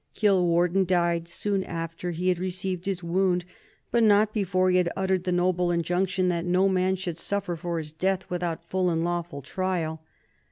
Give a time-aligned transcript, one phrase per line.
[0.15, 3.45] Kilwarden died soon after he had received his wound,
[3.91, 7.77] but not before he had uttered the noble injunction that no man should suffer for
[7.77, 10.01] his death without full and lawful trial.